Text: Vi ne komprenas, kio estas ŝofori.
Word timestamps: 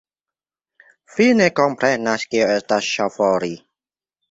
Vi 1.17 1.27
ne 1.41 1.51
komprenas, 1.61 2.25
kio 2.33 2.49
estas 2.57 2.91
ŝofori. 2.97 3.55